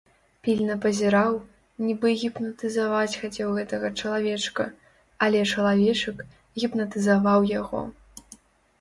[0.45, 1.35] Пільна пазіраў,
[1.87, 4.69] нібы гіпнатызаваць хацеў гэтага чалавечка,
[5.29, 6.29] але чалавечак
[6.65, 7.89] гіпнатызаваў яго.